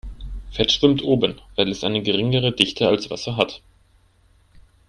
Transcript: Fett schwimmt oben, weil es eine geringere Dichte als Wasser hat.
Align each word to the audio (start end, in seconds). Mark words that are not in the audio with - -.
Fett 0.49 0.71
schwimmt 0.71 1.03
oben, 1.03 1.39
weil 1.55 1.69
es 1.69 1.83
eine 1.83 2.01
geringere 2.01 2.51
Dichte 2.51 2.87
als 2.87 3.11
Wasser 3.11 3.37
hat. 3.37 3.61